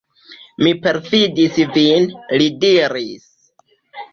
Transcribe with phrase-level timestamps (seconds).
[0.67, 2.09] Mi perﬁdis vin,
[2.41, 3.31] li diris.